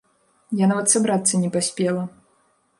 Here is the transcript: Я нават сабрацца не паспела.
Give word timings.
Я 0.63 0.69
нават 0.71 0.87
сабрацца 0.95 1.43
не 1.45 1.53
паспела. 1.59 2.11